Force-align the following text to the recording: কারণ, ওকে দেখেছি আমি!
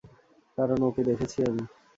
কারণ, 0.57 0.79
ওকে 0.87 1.01
দেখেছি 1.09 1.37
আমি! 1.49 1.63